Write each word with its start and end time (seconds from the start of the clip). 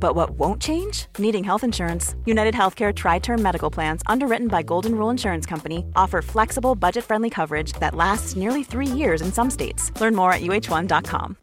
But 0.00 0.16
what 0.16 0.30
won't 0.30 0.60
change? 0.60 1.06
Needing 1.18 1.44
health 1.44 1.62
insurance. 1.62 2.16
United 2.24 2.54
Healthcare 2.54 2.92
Tri 2.92 3.20
Term 3.20 3.40
Medical 3.40 3.70
Plans, 3.70 4.02
underwritten 4.06 4.48
by 4.48 4.62
Golden 4.62 4.96
Rule 4.96 5.10
Insurance 5.10 5.46
Company, 5.46 5.84
offer 5.94 6.22
flexible, 6.22 6.74
budget 6.74 7.04
friendly 7.04 7.30
coverage 7.30 7.74
that 7.74 7.94
lasts 7.94 8.34
nearly 8.34 8.64
three 8.64 8.86
years 8.86 9.20
in 9.20 9.32
some 9.32 9.50
states. 9.50 9.92
Learn 10.00 10.16
more 10.16 10.32
at 10.32 10.40
uh1.com. 10.40 11.36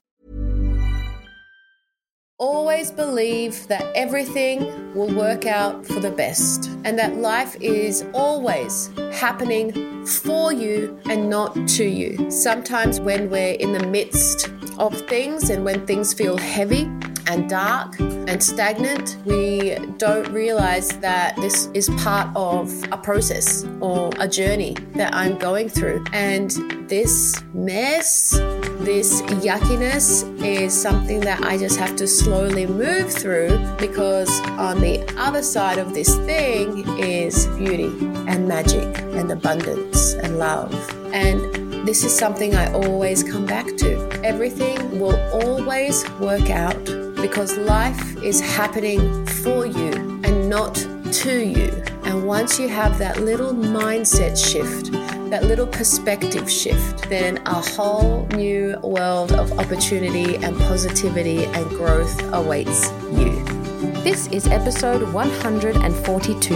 Always 2.39 2.91
believe 2.91 3.67
that 3.67 3.83
everything 3.95 4.94
will 4.94 5.11
work 5.11 5.47
out 5.47 5.83
for 5.88 5.99
the 5.99 6.11
best 6.11 6.69
and 6.83 6.99
that 6.99 7.16
life 7.17 7.55
is 7.61 8.05
always 8.14 8.92
happening 9.11 10.05
for 10.05 10.53
you 10.53 10.99
and 11.09 11.31
not 11.31 11.55
to 11.69 11.83
you. 11.83 12.30
Sometimes, 12.30 12.99
when 12.99 13.31
we're 13.31 13.53
in 13.53 13.73
the 13.73 13.88
midst 13.88 14.52
of 14.77 14.94
things 15.08 15.49
and 15.49 15.66
when 15.66 15.88
things 15.88 16.14
feel 16.14 16.38
heavy, 16.38 16.88
and 17.28 17.50
dark 17.50 18.00
and 18.00 18.42
stagnant, 18.42 19.17
we 19.25 19.75
don't 19.97 20.28
realize 20.31 20.89
that 21.00 21.36
this 21.38 21.67
is 21.73 21.89
part 21.97 22.30
of 22.36 22.72
a 22.92 22.97
process 22.97 23.66
or 23.81 24.11
a 24.20 24.28
journey 24.28 24.75
that 24.95 25.14
I'm 25.14 25.38
going 25.38 25.70
through. 25.70 26.03
And 26.14 26.52
this 26.89 27.44
mess, 27.53 28.31
this 28.80 29.22
yuckiness 29.23 30.23
is 30.44 30.73
something 30.73 31.20
that 31.22 31.44
I 31.44 31.58
just 31.58 31.78
have 31.78 31.95
to 31.98 32.08
slowly 32.08 32.66
move 32.66 33.11
through 33.11 33.58
because 33.78 34.42
on 34.52 34.80
the 34.80 35.05
other 35.17 35.44
side 35.44 35.78
of 35.78 35.94
this 35.94 36.16
thing 36.20 36.88
is 37.00 37.48
beauty 37.58 37.92
and 38.28 38.48
magic 38.48 38.98
and 39.14 39.31
abundance 39.31 40.14
and 40.14 40.39
love. 40.39 40.73
And 41.14 41.88
this 41.88 42.03
is 42.03 42.14
something 42.14 42.55
I 42.55 42.72
always 42.73 43.23
come 43.23 43.45
back 43.45 43.66
to. 43.78 44.22
Everything 44.23 45.00
will 45.00 45.17
always 45.42 46.09
work 46.20 46.50
out 46.50 46.97
because 47.22 47.58
life 47.58 48.16
is 48.23 48.40
happening 48.40 49.26
for 49.26 49.66
you 49.66 49.92
and 50.23 50.50
not 50.50 50.76
to 51.12 51.44
you. 51.44 51.72
And 52.04 52.28
once 52.28 52.60
you 52.60 52.70
have 52.70 53.00
that 53.00 53.22
little 53.22 53.54
mindset 53.54 54.38
shift, 54.38 54.92
that 55.32 55.44
little 55.44 55.66
perspective 55.67 56.50
shift, 56.50 57.10
then 57.10 57.38
a 57.45 57.56
whole 57.56 58.27
new 58.27 58.77
world 58.83 59.32
of 59.33 59.60
opportunity 59.60 60.36
and 60.38 60.58
positivity 60.60 61.45
and 61.45 61.67
growth 61.70 62.22
awaits 62.33 62.92
you. 63.11 63.44
This 64.04 64.27
is 64.27 64.48
episode 64.48 65.11
142. 65.11 66.56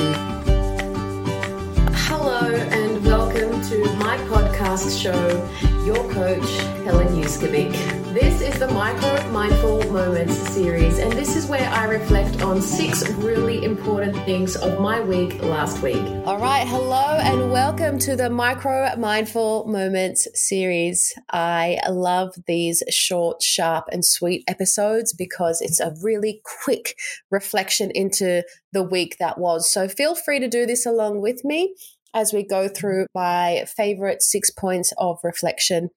Hello, 1.93 2.53
and 2.53 3.05
welcome 3.05 3.61
to 3.63 3.93
my 3.95 4.17
podcast 4.29 5.01
show, 5.01 5.47
Your 5.85 6.07
Coach, 6.11 6.47
Helen 6.83 7.07
Yuskovic. 7.15 7.71
This 8.13 8.39
is 8.39 8.59
the 8.59 8.67
Micro 8.67 9.27
Mindful 9.31 9.91
Moments 9.91 10.37
series, 10.49 10.99
and 10.99 11.11
this 11.13 11.35
is 11.35 11.47
where 11.47 11.67
I 11.69 11.85
reflect 11.85 12.43
on 12.43 12.61
six 12.61 13.09
really 13.13 13.65
important 13.65 14.15
things 14.17 14.55
of 14.55 14.79
my 14.79 15.01
week 15.01 15.41
last 15.41 15.81
week. 15.81 16.03
All 16.25 16.37
right, 16.37 16.67
hello, 16.67 17.17
and 17.23 17.51
welcome 17.51 17.97
to 17.97 18.15
the 18.15 18.29
Micro 18.29 18.95
Mindful 18.95 19.65
Moments 19.65 20.27
series. 20.35 21.15
I 21.31 21.79
love 21.89 22.35
these 22.45 22.83
short, 22.91 23.41
sharp, 23.41 23.85
and 23.91 24.05
sweet 24.05 24.43
episodes 24.47 25.13
because 25.13 25.61
it's 25.61 25.79
a 25.79 25.95
really 26.03 26.41
quick 26.63 26.95
reflection 27.31 27.89
into 27.95 28.43
the 28.71 28.83
week 28.83 29.17
that 29.17 29.39
was. 29.39 29.73
So 29.73 29.87
feel 29.87 30.13
free 30.13 30.39
to 30.41 30.47
do 30.47 30.67
this 30.67 30.85
along 30.85 31.21
with 31.21 31.43
me 31.43 31.73
as 32.13 32.33
we 32.33 32.45
go 32.45 32.67
through 32.67 33.05
my 33.15 33.65
favorite 33.75 34.21
six 34.21 34.49
points 34.49 34.93
of 34.97 35.19
reflection, 35.23 35.89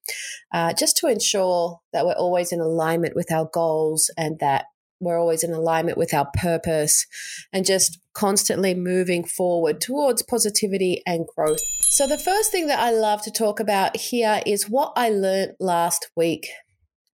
uh, 0.53 0.73
just 0.73 0.97
to 0.97 1.07
ensure 1.07 1.79
that 1.93 2.05
we're 2.05 2.13
always 2.13 2.51
in 2.51 2.59
alignment 2.59 3.15
with 3.15 3.31
our 3.31 3.49
goals 3.51 4.09
and 4.17 4.39
that 4.39 4.65
we're 4.99 5.19
always 5.19 5.43
in 5.43 5.53
alignment 5.53 5.97
with 5.97 6.13
our 6.13 6.27
purpose 6.35 7.05
and 7.51 7.65
just 7.65 7.99
constantly 8.13 8.73
moving 8.73 9.25
forward 9.25 9.81
towards 9.81 10.23
positivity 10.23 11.01
and 11.05 11.25
growth. 11.35 11.59
So, 11.89 12.07
the 12.07 12.17
first 12.17 12.51
thing 12.51 12.67
that 12.67 12.79
I 12.79 12.91
love 12.91 13.21
to 13.23 13.31
talk 13.31 13.59
about 13.59 13.97
here 13.97 14.41
is 14.45 14.69
what 14.69 14.93
I 14.95 15.09
learned 15.09 15.53
last 15.59 16.09
week. 16.15 16.47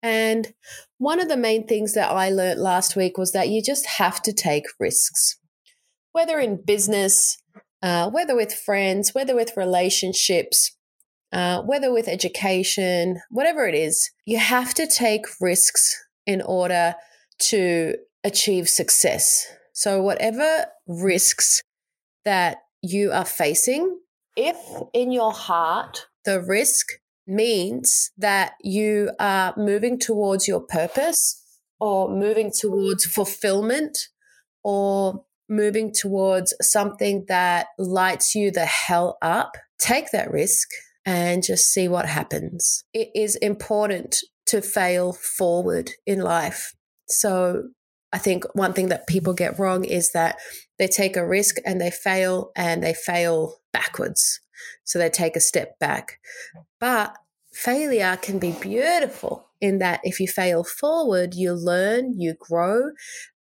And 0.03 0.53
one 0.99 1.21
of 1.21 1.29
the 1.29 1.37
main 1.37 1.67
things 1.67 1.95
that 1.95 2.11
I 2.11 2.31
learned 2.31 2.61
last 2.61 2.95
week 2.95 3.19
was 3.19 3.33
that 3.33 3.49
you 3.49 3.63
just 3.63 3.87
have 3.99 4.23
to 4.23 4.33
take 4.33 4.65
risks, 4.79 5.39
whether 6.13 6.39
in 6.39 6.63
business, 6.65 7.37
uh, 7.83 8.11
whether 8.11 8.35
with 8.35 8.53
friends, 8.53 9.15
whether 9.15 9.35
with 9.35 9.57
relationships, 9.57 10.77
uh, 11.33 11.63
whether 11.63 11.93
with 11.93 12.09
education, 12.09 13.21
whatever 13.31 13.67
it 13.67 13.75
is, 13.75 14.11
you 14.25 14.39
have 14.39 14.75
to 14.75 14.87
take 14.87 15.27
risks 15.41 15.97
in 16.27 16.43
order 16.43 16.95
to 17.39 17.95
achieve 18.25 18.69
success. 18.69 19.47
So, 19.73 20.03
whatever 20.03 20.67
risks 20.87 21.63
that 22.25 22.59
you 22.83 23.13
are 23.13 23.25
facing, 23.25 24.01
if 24.37 24.57
in 24.93 25.13
your 25.13 25.33
heart 25.33 26.07
the 26.25 26.41
risk 26.41 26.87
means 27.27 28.11
that 28.17 28.55
you 28.63 29.11
are 29.19 29.55
moving 29.57 29.99
towards 29.99 30.49
your 30.49 30.61
purpose 30.61 31.43
or 31.81 32.09
moving 32.09 32.51
towards 32.51 33.05
fulfillment 33.05 33.97
or 34.65 35.25
moving 35.49 35.93
towards 35.93 36.55
something 36.61 37.25
that 37.29 37.69
lights 37.79 38.35
you 38.35 38.51
the 38.51 38.67
hell 38.67 39.19
up, 39.23 39.57
take 39.79 40.11
that 40.11 40.31
risk 40.31 40.69
and 41.05 41.43
just 41.43 41.73
see 41.73 41.89
what 41.89 42.07
happens. 42.07 42.85
It 42.93 43.09
is 43.15 43.37
important 43.37 44.19
to 44.47 44.61
fail 44.61 45.13
forward 45.13 45.91
in 46.07 46.21
life. 46.21 46.75
So 47.09 47.65
I 48.13 48.19
think 48.19 48.45
one 48.55 48.73
thing 48.73 48.89
that 48.89 49.07
people 49.07 49.35
get 49.35 49.59
wrong 49.59 49.85
is 49.85 50.13
that 50.13 50.37
they 50.79 50.87
take 50.87 51.17
a 51.17 51.27
risk 51.27 51.57
and 51.65 51.81
they 51.81 51.91
fail 51.91 52.51
and 52.57 52.83
they 52.83 52.95
fail 52.95 53.57
backwards. 53.73 54.41
So 54.85 54.99
they 54.99 55.11
take 55.11 55.37
a 55.37 55.41
step 55.41 55.79
back. 55.79 56.19
But 56.81 57.15
failure 57.53 58.19
can 58.21 58.39
be 58.39 58.53
beautiful 58.53 59.49
in 59.61 59.79
that 59.79 60.01
if 60.05 60.21
you 60.21 60.29
fail 60.29 60.63
forward, 60.63 61.35
you 61.35 61.53
learn, 61.53 62.19
you 62.19 62.35
grow, 62.39 62.91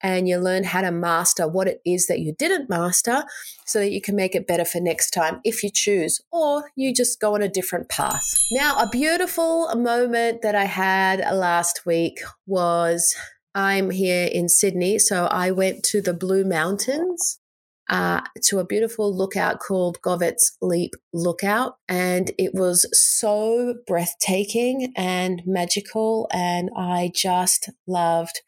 and 0.02 0.28
you 0.28 0.38
learn 0.38 0.64
how 0.64 0.80
to 0.80 0.90
master 0.90 1.46
what 1.46 1.69
it 1.69 1.80
is 1.84 2.06
that 2.06 2.20
you 2.20 2.34
didn't 2.38 2.70
master 2.70 3.25
so 3.66 3.80
that 3.80 3.92
you 3.92 4.00
can 4.00 4.16
make 4.16 4.34
it 4.34 4.46
better 4.46 4.64
for 4.64 4.80
next 4.80 5.10
time 5.10 5.40
if 5.44 5.62
you 5.62 5.70
choose, 5.72 6.20
or 6.32 6.70
you 6.76 6.94
just 6.94 7.20
go 7.20 7.34
on 7.34 7.42
a 7.42 7.48
different 7.48 7.88
path. 7.88 8.25
Now, 8.52 8.78
a 8.78 8.88
beautiful 8.88 9.75
moment 9.75 10.42
that 10.42 10.54
I 10.54 10.64
had 10.64 11.20
last 11.34 11.84
week 11.84 12.20
was 12.46 13.14
I'm 13.54 13.90
here 13.90 14.28
in 14.30 14.48
Sydney, 14.48 14.98
so 14.98 15.26
I 15.26 15.50
went 15.50 15.82
to 15.84 16.00
the 16.00 16.14
Blue 16.14 16.44
Mountains 16.44 17.38
uh, 17.88 18.20
to 18.42 18.58
a 18.58 18.66
beautiful 18.66 19.16
lookout 19.16 19.60
called 19.60 20.00
Govetts 20.02 20.52
Leap 20.60 20.92
Lookout. 21.12 21.76
And 21.88 22.32
it 22.38 22.52
was 22.54 22.88
so 22.92 23.76
breathtaking 23.86 24.92
and 24.96 25.42
magical. 25.46 26.28
And 26.32 26.70
I 26.76 27.12
just 27.14 27.70
loved 27.86 28.40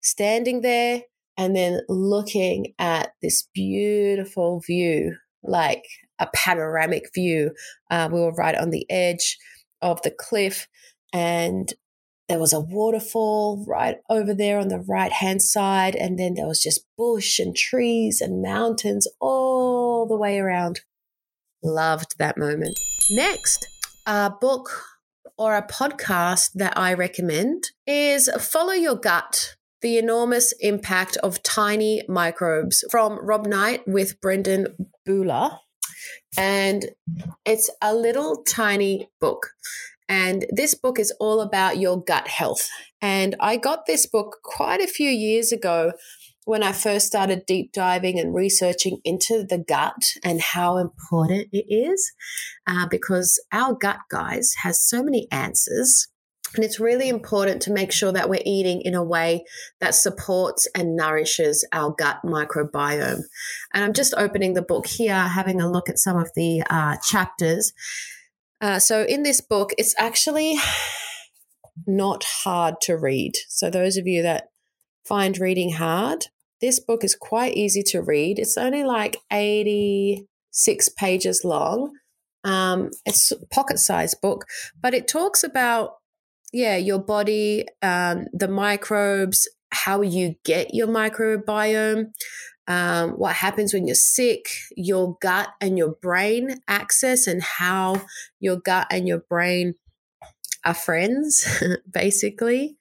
standing 0.00 0.60
there 0.60 1.02
and 1.36 1.56
then 1.56 1.80
looking 1.88 2.74
at 2.78 3.10
this 3.20 3.48
beautiful 3.52 4.60
view, 4.60 5.16
like 5.42 5.84
a 6.18 6.28
panoramic 6.34 7.10
view. 7.12 7.50
Uh, 7.90 8.08
we 8.12 8.20
were 8.20 8.34
right 8.34 8.56
on 8.56 8.70
the 8.70 8.86
edge 8.90 9.36
of 9.82 10.00
the 10.02 10.12
cliff. 10.12 10.68
And 11.12 11.72
there 12.28 12.38
was 12.38 12.52
a 12.52 12.60
waterfall 12.60 13.64
right 13.68 13.98
over 14.08 14.32
there 14.34 14.58
on 14.58 14.68
the 14.68 14.78
right 14.78 15.12
hand 15.12 15.42
side, 15.42 15.94
and 15.94 16.18
then 16.18 16.34
there 16.34 16.46
was 16.46 16.62
just 16.62 16.86
bush 16.96 17.38
and 17.38 17.54
trees 17.54 18.20
and 18.20 18.42
mountains 18.42 19.06
all 19.20 20.06
the 20.06 20.16
way 20.16 20.38
around. 20.38 20.80
Loved 21.62 22.18
that 22.18 22.38
moment. 22.38 22.78
Next, 23.10 23.66
a 24.06 24.30
book 24.30 24.82
or 25.36 25.56
a 25.56 25.66
podcast 25.66 26.52
that 26.54 26.78
I 26.78 26.94
recommend 26.94 27.70
is 27.86 28.30
Follow 28.38 28.72
Your 28.72 28.96
Gut 28.96 29.56
The 29.82 29.98
Enormous 29.98 30.52
Impact 30.60 31.16
of 31.18 31.42
Tiny 31.42 32.02
Microbes 32.08 32.84
from 32.90 33.18
Rob 33.24 33.46
Knight 33.46 33.86
with 33.86 34.20
Brendan 34.20 34.68
Buhler. 35.06 35.58
And 36.38 36.86
it's 37.44 37.70
a 37.82 37.94
little 37.94 38.42
tiny 38.44 39.08
book. 39.20 39.50
And 40.08 40.46
this 40.50 40.74
book 40.74 40.98
is 40.98 41.12
all 41.18 41.40
about 41.40 41.78
your 41.78 42.02
gut 42.02 42.28
health. 42.28 42.68
And 43.00 43.36
I 43.40 43.56
got 43.56 43.86
this 43.86 44.06
book 44.06 44.38
quite 44.42 44.80
a 44.80 44.86
few 44.86 45.08
years 45.08 45.52
ago 45.52 45.92
when 46.44 46.62
I 46.62 46.72
first 46.72 47.06
started 47.06 47.46
deep 47.46 47.72
diving 47.72 48.18
and 48.18 48.34
researching 48.34 48.98
into 49.04 49.46
the 49.48 49.58
gut 49.58 50.02
and 50.22 50.40
how 50.40 50.76
important 50.76 51.48
it 51.52 51.64
is, 51.68 52.12
uh, 52.66 52.86
because 52.86 53.42
our 53.50 53.74
gut, 53.74 54.00
guys, 54.10 54.52
has 54.62 54.86
so 54.86 55.02
many 55.02 55.26
answers. 55.30 56.08
And 56.54 56.64
it's 56.64 56.78
really 56.78 57.08
important 57.08 57.62
to 57.62 57.72
make 57.72 57.90
sure 57.90 58.12
that 58.12 58.28
we're 58.28 58.42
eating 58.44 58.82
in 58.82 58.94
a 58.94 59.02
way 59.02 59.44
that 59.80 59.94
supports 59.94 60.68
and 60.74 60.94
nourishes 60.94 61.66
our 61.72 61.92
gut 61.98 62.18
microbiome. 62.24 63.22
And 63.72 63.84
I'm 63.84 63.92
just 63.92 64.14
opening 64.16 64.54
the 64.54 64.62
book 64.62 64.86
here, 64.86 65.14
having 65.14 65.60
a 65.60 65.70
look 65.70 65.88
at 65.88 65.98
some 65.98 66.16
of 66.16 66.30
the 66.36 66.62
uh, 66.70 66.96
chapters. 67.02 67.72
Uh, 68.60 68.78
so 68.78 69.02
in 69.04 69.22
this 69.22 69.40
book, 69.40 69.72
it's 69.78 69.94
actually 69.98 70.58
not 71.86 72.24
hard 72.24 72.76
to 72.82 72.96
read. 72.96 73.32
So 73.48 73.70
those 73.70 73.96
of 73.96 74.06
you 74.06 74.22
that 74.22 74.48
find 75.04 75.38
reading 75.38 75.72
hard, 75.72 76.26
this 76.60 76.80
book 76.80 77.04
is 77.04 77.14
quite 77.14 77.54
easy 77.54 77.82
to 77.82 78.00
read. 78.00 78.38
It's 78.38 78.56
only 78.56 78.84
like 78.84 79.18
86 79.30 80.88
pages 80.90 81.42
long. 81.44 81.92
Um, 82.44 82.90
it's 83.04 83.30
a 83.32 83.46
pocket 83.46 83.78
sized 83.78 84.20
book, 84.20 84.46
but 84.80 84.94
it 84.94 85.08
talks 85.08 85.42
about, 85.42 85.94
yeah, 86.52 86.76
your 86.76 86.98
body, 86.98 87.66
um, 87.82 88.26
the 88.32 88.48
microbes, 88.48 89.48
how 89.70 90.02
you 90.02 90.36
get 90.44 90.74
your 90.74 90.86
microbiome, 90.86 92.12
um, 92.66 93.10
what 93.12 93.36
happens 93.36 93.74
when 93.74 93.86
you're 93.86 93.94
sick, 93.94 94.46
your 94.76 95.16
gut 95.20 95.48
and 95.60 95.76
your 95.76 95.90
brain 96.00 96.60
axis, 96.66 97.26
and 97.26 97.42
how 97.42 98.02
your 98.40 98.56
gut 98.56 98.86
and 98.90 99.06
your 99.06 99.18
brain 99.18 99.74
are 100.64 100.74
friends, 100.74 101.62
basically. 101.90 102.76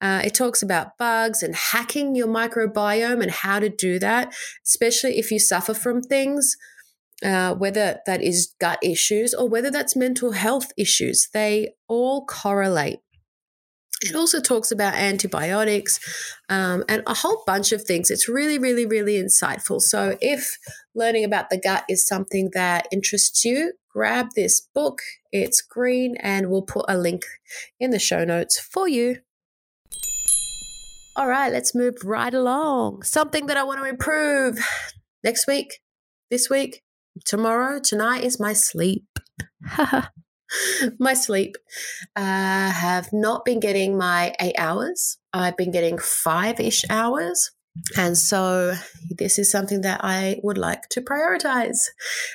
Uh, 0.00 0.20
it 0.24 0.34
talks 0.34 0.62
about 0.62 0.98
bugs 0.98 1.42
and 1.42 1.54
hacking 1.54 2.14
your 2.14 2.26
microbiome 2.26 3.22
and 3.22 3.30
how 3.30 3.58
to 3.58 3.68
do 3.68 3.98
that, 3.98 4.34
especially 4.66 5.18
if 5.18 5.30
you 5.30 5.38
suffer 5.38 5.72
from 5.72 6.02
things, 6.02 6.56
uh, 7.24 7.54
whether 7.54 8.00
that 8.04 8.20
is 8.20 8.52
gut 8.60 8.80
issues 8.82 9.32
or 9.32 9.48
whether 9.48 9.70
that's 9.70 9.94
mental 9.94 10.32
health 10.32 10.72
issues. 10.76 11.28
They 11.32 11.74
all 11.88 12.26
correlate. 12.26 12.98
It 14.02 14.16
also 14.16 14.40
talks 14.40 14.72
about 14.72 14.94
antibiotics 14.94 16.00
um, 16.48 16.84
and 16.88 17.02
a 17.06 17.14
whole 17.14 17.42
bunch 17.46 17.70
of 17.72 17.82
things. 17.82 18.10
It's 18.10 18.28
really, 18.28 18.58
really, 18.58 18.84
really 18.84 19.14
insightful. 19.14 19.80
So, 19.80 20.16
if 20.20 20.58
learning 20.94 21.24
about 21.24 21.50
the 21.50 21.60
gut 21.60 21.84
is 21.88 22.06
something 22.06 22.50
that 22.54 22.88
interests 22.90 23.44
you, 23.44 23.74
grab 23.92 24.28
this 24.34 24.60
book. 24.60 24.98
It's 25.30 25.60
green, 25.60 26.16
and 26.20 26.50
we'll 26.50 26.62
put 26.62 26.86
a 26.88 26.98
link 26.98 27.22
in 27.78 27.90
the 27.90 27.98
show 27.98 28.24
notes 28.24 28.58
for 28.58 28.88
you. 28.88 29.18
All 31.14 31.28
right, 31.28 31.52
let's 31.52 31.74
move 31.74 31.96
right 32.04 32.32
along. 32.32 33.02
Something 33.02 33.46
that 33.46 33.56
I 33.56 33.62
want 33.62 33.80
to 33.80 33.88
improve 33.88 34.58
next 35.22 35.46
week, 35.46 35.80
this 36.30 36.48
week, 36.50 36.82
tomorrow, 37.24 37.78
tonight 37.78 38.24
is 38.24 38.40
my 38.40 38.52
sleep. 38.52 39.04
my 40.98 41.14
sleep. 41.14 41.56
I 42.16 42.68
uh, 42.68 42.70
have 42.70 43.12
not 43.12 43.44
been 43.44 43.60
getting 43.60 43.96
my 43.96 44.34
eight 44.40 44.56
hours. 44.58 45.18
I've 45.32 45.56
been 45.56 45.70
getting 45.70 45.98
five 45.98 46.60
ish 46.60 46.84
hours. 46.90 47.50
And 47.96 48.18
so 48.18 48.74
this 49.10 49.38
is 49.38 49.50
something 49.50 49.80
that 49.80 50.00
I 50.02 50.38
would 50.42 50.58
like 50.58 50.88
to 50.90 51.00
prioritize. 51.00 51.88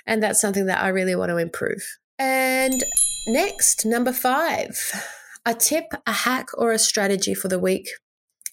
And 0.05 0.23
that's 0.23 0.41
something 0.41 0.65
that 0.65 0.81
I 0.81 0.87
really 0.87 1.15
want 1.15 1.29
to 1.29 1.37
improve. 1.37 1.85
And 2.17 2.83
next, 3.27 3.85
number 3.85 4.11
five, 4.11 4.79
a 5.45 5.53
tip, 5.53 5.85
a 6.07 6.11
hack, 6.11 6.47
or 6.57 6.71
a 6.71 6.79
strategy 6.79 7.35
for 7.35 7.47
the 7.47 7.59
week 7.59 7.87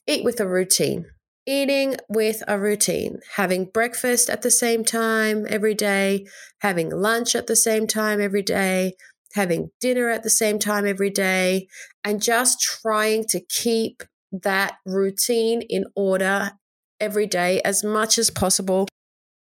eat 0.07 0.25
with 0.25 0.41
a 0.41 0.49
routine. 0.49 1.07
Eating 1.47 1.97
with 2.09 2.43
a 2.49 2.59
routine, 2.59 3.21
having 3.37 3.67
breakfast 3.67 4.31
at 4.31 4.41
the 4.41 4.51
same 4.51 4.83
time 4.83 5.47
every 5.49 5.75
day, 5.75 6.25
having 6.61 6.89
lunch 6.89 7.35
at 7.35 7.47
the 7.47 7.57
same 7.57 7.87
time 7.87 8.19
every 8.19 8.41
day, 8.41 8.95
having 9.35 9.71
dinner 9.81 10.09
at 10.11 10.23
the 10.23 10.31
same 10.31 10.59
time 10.59 10.87
every 10.87 11.11
day, 11.11 11.69
and 12.03 12.23
just 12.23 12.61
trying 12.61 13.25
to 13.29 13.41
keep 13.41 14.03
that 14.33 14.77
routine 14.87 15.63
in 15.63 15.85
order 15.95 16.53
every 17.01 17.27
day 17.27 17.61
as 17.63 17.85
much 17.85 18.19
as 18.19 18.31
possible, 18.31 18.89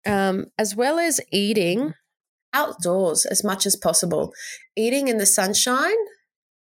um, 0.05 0.45
as 0.57 0.75
well 0.75 0.99
as 0.99 1.19
eating 1.31 1.93
outdoors 2.53 3.25
as 3.25 3.43
much 3.43 3.65
as 3.65 3.75
possible. 3.75 4.33
Eating 4.75 5.07
in 5.07 5.17
the 5.17 5.25
sunshine 5.25 5.97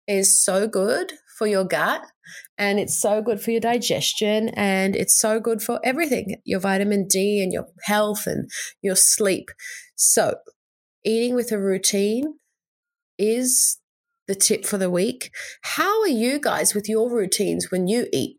is 0.06 0.42
so 0.42 0.66
good 0.66 1.12
for 1.38 1.46
your 1.46 1.64
gut 1.64 2.02
and 2.58 2.78
it's 2.78 3.00
so 3.00 3.22
good 3.22 3.40
for 3.40 3.50
your 3.50 3.60
digestion 3.60 4.50
and 4.50 4.94
it's 4.94 5.18
so 5.18 5.40
good 5.40 5.62
for 5.62 5.80
everything 5.82 6.36
your 6.44 6.60
vitamin 6.60 7.06
D 7.08 7.42
and 7.42 7.52
your 7.52 7.66
health 7.84 8.26
and 8.26 8.50
your 8.82 8.96
sleep. 8.96 9.50
So, 9.96 10.34
eating 11.04 11.34
with 11.34 11.50
a 11.50 11.58
routine 11.58 12.34
is 13.20 13.78
the 14.26 14.34
tip 14.34 14.64
for 14.64 14.78
the 14.78 14.90
week. 14.90 15.30
How 15.62 16.00
are 16.00 16.08
you 16.08 16.40
guys 16.40 16.74
with 16.74 16.88
your 16.88 17.10
routines 17.10 17.70
when 17.70 17.86
you 17.86 18.06
eat? 18.12 18.38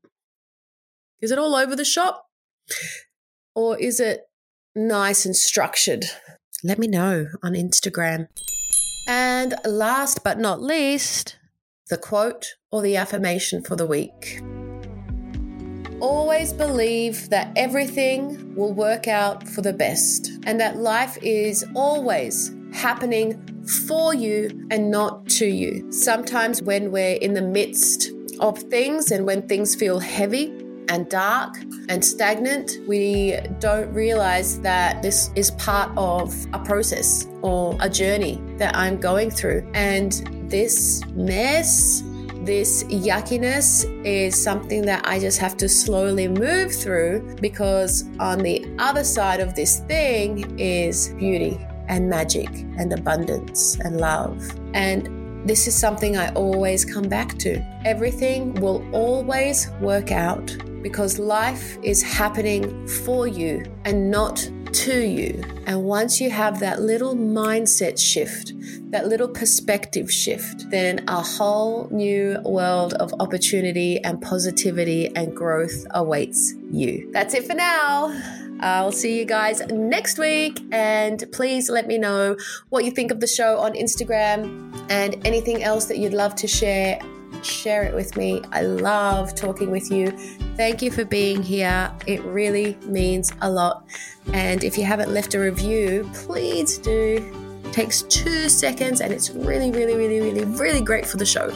Is 1.22 1.32
it 1.32 1.38
all 1.38 1.56
over 1.56 1.76
the 1.76 1.86
shop? 1.86 2.26
Or 3.54 3.78
is 3.78 4.00
it 4.00 4.22
nice 4.76 5.26
and 5.26 5.36
structured? 5.36 6.06
Let 6.64 6.80
me 6.80 6.88
know 6.88 7.28
on 7.44 7.54
Instagram. 7.54 8.28
And 9.08 9.56
last 9.66 10.24
but 10.24 10.40
not 10.40 10.62
least, 10.62 11.38
the 11.90 11.98
quote 11.98 12.56
or 12.72 12.82
the 12.82 12.96
affirmation 12.96 13.62
for 13.62 13.76
the 13.76 13.86
week. 13.86 14.42
Always 16.00 16.54
believe 16.54 17.30
that 17.30 17.52
everything 17.56 18.56
will 18.56 18.74
work 18.74 19.08
out 19.08 19.48
for 19.48 19.62
the 19.62 19.74
best 19.74 20.32
and 20.46 20.60
that 20.60 20.78
life 20.78 21.18
is 21.22 21.66
always 21.76 22.56
happening 22.74 23.51
for 23.66 24.14
you 24.14 24.68
and 24.72 24.92
not 24.92 25.28
to 25.30 25.46
you. 25.46 25.92
Sometimes, 25.92 26.62
when 26.62 26.92
we're 26.92 27.16
in 27.16 27.34
the 27.34 27.42
midst 27.42 28.12
of 28.40 28.58
things 28.58 29.12
and 29.12 29.26
when 29.26 29.48
things 29.48 29.76
feel 29.76 30.00
heavy, 30.00 30.52
and 30.92 31.08
dark 31.08 31.58
and 31.88 32.04
stagnant, 32.04 32.78
we 32.86 33.38
don't 33.60 33.92
realize 33.94 34.60
that 34.60 35.02
this 35.02 35.32
is 35.36 35.52
part 35.52 35.90
of 35.98 36.36
a 36.54 36.60
process 36.60 37.28
or 37.42 37.78
a 37.80 37.90
journey 37.90 38.42
that 38.58 38.76
I'm 38.76 39.00
going 39.00 39.32
through. 39.32 39.70
And 39.74 40.12
this 40.50 41.02
mess, 41.16 42.04
this 42.42 42.84
yuckiness 42.86 43.86
is 44.06 44.42
something 44.42 44.82
that 44.84 45.08
I 45.08 45.18
just 45.18 45.40
have 45.40 45.56
to 45.58 45.70
slowly 45.70 46.28
move 46.28 46.76
through 46.76 47.38
because 47.40 48.04
on 48.20 48.40
the 48.40 48.66
other 48.78 49.06
side 49.06 49.40
of 49.40 49.56
this 49.56 49.80
thing 49.82 50.60
is 50.60 51.10
beauty 51.18 51.58
and 51.92 52.10
magic 52.10 52.50
and 52.80 52.92
abundance 52.94 53.78
and 53.82 53.98
love. 53.98 54.42
And 54.74 55.48
this 55.48 55.68
is 55.68 55.78
something 55.78 56.18
I 56.18 56.32
always 56.34 56.86
come 56.86 57.08
back 57.08 57.38
to. 57.40 57.62
Everything 57.86 58.54
will 58.56 58.84
always 58.94 59.70
work 59.82 60.12
out 60.12 60.56
because 60.82 61.20
life 61.20 61.78
is 61.84 62.02
happening 62.02 62.88
for 62.88 63.28
you 63.28 63.64
and 63.86 64.10
not 64.10 64.50
to 64.74 65.06
you. 65.06 65.44
And 65.66 65.84
once 65.84 66.22
you 66.22 66.30
have 66.30 66.60
that 66.62 66.82
little 66.82 67.16
mindset 67.16 68.00
shift, 68.00 68.54
that 68.92 69.08
little 69.08 69.28
perspective 69.28 70.12
shift, 70.12 70.70
then 70.70 71.04
a 71.08 71.22
whole 71.22 71.90
new 71.92 72.40
world 72.46 72.94
of 72.94 73.14
opportunity 73.20 74.02
and 74.04 74.22
positivity 74.22 75.14
and 75.16 75.36
growth 75.36 75.86
awaits 75.92 76.54
you. 76.72 77.10
That's 77.12 77.34
it 77.34 77.46
for 77.46 77.54
now. 77.54 78.18
I'll 78.62 78.92
see 78.92 79.18
you 79.18 79.26
guys 79.26 79.62
next 79.68 80.18
week. 80.20 80.60
And 80.72 81.24
please 81.32 81.70
let 81.70 81.88
me 81.88 81.98
know 81.98 82.38
what 82.70 82.86
you 82.86 82.92
think 82.92 83.12
of 83.12 83.20
the 83.20 83.28
show 83.28 83.58
on 83.58 83.74
Instagram 83.74 84.86
and 84.90 85.26
anything 85.26 85.64
else 85.64 85.86
that 85.86 85.98
you'd 85.98 86.14
love 86.14 86.36
to 86.36 86.48
share. 86.48 87.00
Share 87.44 87.84
it 87.84 87.96
with 87.96 88.16
me. 88.18 88.42
I 88.52 88.62
love 88.62 89.34
talking 89.34 89.72
with 89.72 89.90
you. 89.90 90.12
Thank 90.58 90.82
you 90.82 90.92
for 90.92 91.04
being 91.04 91.42
here. 91.42 91.92
It 92.06 92.22
really 92.24 92.78
means 92.84 93.32
a 93.42 93.50
lot. 93.50 93.88
And 94.34 94.64
if 94.64 94.78
you 94.78 94.84
haven't 94.84 95.12
left 95.12 95.34
a 95.34 95.40
review, 95.40 96.10
please 96.14 96.78
do. 96.78 97.62
It 97.66 97.74
takes 97.74 98.04
two 98.04 98.48
seconds 98.48 99.02
and 99.02 99.12
it's 99.12 99.32
really, 99.32 99.72
really, 99.72 99.96
really, 99.96 100.20
really, 100.20 100.44
really 100.44 100.82
great 100.82 101.06
for 101.06 101.18
the 101.18 101.26
show. 101.26 101.50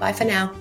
Bye 0.00 0.12
for 0.12 0.24
now. 0.24 0.52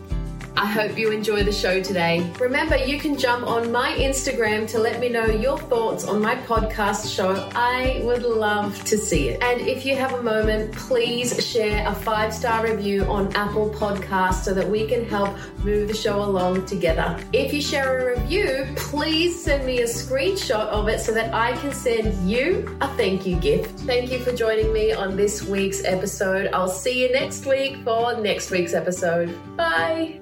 I 0.62 0.65
hope 0.65 0.96
you 0.96 1.10
enjoy 1.10 1.41
the 1.41 1.51
show 1.51 1.82
today. 1.82 2.32
Remember, 2.39 2.77
you 2.77 3.00
can 3.00 3.18
jump 3.18 3.48
on 3.48 3.72
my 3.72 3.94
Instagram 3.94 4.70
to 4.70 4.77
let 4.77 5.00
me 5.00 5.10
know 5.10 5.25
your 5.25 5.58
thoughts 5.58 6.06
on 6.06 6.22
my 6.22 6.36
podcast 6.36 7.12
show. 7.12 7.50
I 7.56 8.00
would 8.03 8.22
love 8.22 8.84
to 8.84 8.96
see 8.96 9.30
it. 9.30 9.41
And 9.41 9.60
if 9.62 9.88
you 9.88 9.96
have 9.96 10.13
a 10.13 10.22
moment, 10.22 10.72
please 10.75 11.44
share 11.44 11.88
a 11.88 11.96
five 11.96 12.32
star 12.32 12.63
review 12.63 13.06
on 13.06 13.36
Apple 13.36 13.72
Podcasts 13.72 14.44
so 14.44 14.53
that 14.53 14.70
we 14.70 14.86
can 14.86 15.03
help 15.03 15.36
move 15.63 15.88
the 15.88 15.96
show 15.96 16.22
along 16.22 16.68
together. 16.68 17.20
If 17.34 17.51
you 17.56 17.62
share 17.62 17.98
a 17.98 18.20
review, 18.20 18.68
please 18.75 19.44
send 19.44 19.65
me 19.65 19.80
a 19.82 19.88
screenshot 19.88 20.68
of 20.68 20.88
it 20.89 21.00
so 21.00 21.12
that 21.13 21.34
I 21.34 21.53
can 21.53 21.74
send 21.74 22.30
you 22.30 22.77
a 22.82 22.88
thank 22.89 23.25
you 23.25 23.36
gift. 23.38 23.80
Thank 23.80 24.12
you 24.12 24.20
for 24.20 24.32
joining 24.32 24.72
me 24.72 24.91
on 24.91 25.15
this 25.15 25.41
week's 25.41 25.84
episode. 25.86 26.51
I'll 26.53 26.70
see 26.70 27.01
you 27.01 27.12
next 27.12 27.48
week 27.48 27.77
for 27.77 28.22
next 28.22 28.51
week's 28.51 28.75
episode. 28.75 29.36
Bye. 29.58 30.22